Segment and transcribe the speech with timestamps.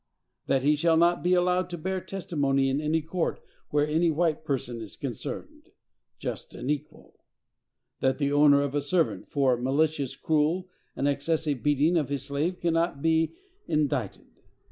[0.47, 4.43] That he shall not be allowed to bear testimony in any court where any white
[4.43, 7.19] person is concerned.—Just and equal!
[7.99, 12.59] That the owner of a servant, for "malicious, cruel, and excessive beating of his slave,
[12.61, 13.35] cannot be
[13.67, 14.25] indicted."